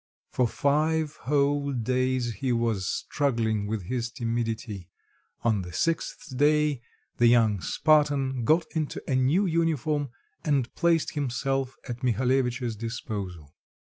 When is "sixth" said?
5.71-6.35